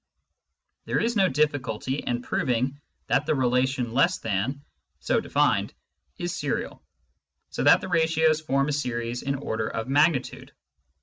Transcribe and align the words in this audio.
There 0.85 0.99
is 0.99 1.15
no 1.15 1.29
difficulty 1.29 1.97
in 1.99 2.23
proving 2.23 2.81
that 3.05 3.27
the 3.27 3.35
relation" 3.35 3.93
less 3.93 4.17
than," 4.17 4.63
so 4.99 5.21
defined, 5.21 5.75
is 6.17 6.35
serial, 6.35 6.81
so 7.51 7.61
that 7.65 7.81
the 7.81 7.87
ratios 7.87 8.41
form 8.41 8.67
a 8.67 8.71
series 8.73 9.21
in 9.21 9.35
order 9.35 9.67
of 9.67 9.87
magnitude. 9.87 10.53